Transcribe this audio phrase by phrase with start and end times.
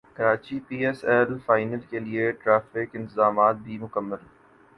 [0.15, 4.17] Karachi P S L final کیلئے traffic انتظامات بھی مکمل